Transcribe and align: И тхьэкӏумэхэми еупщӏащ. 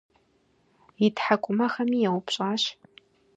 И 1.05 1.07
тхьэкӏумэхэми 1.15 1.99
еупщӏащ. 2.09 2.63